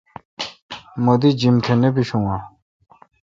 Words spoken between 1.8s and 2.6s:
نہ بیشون آں؟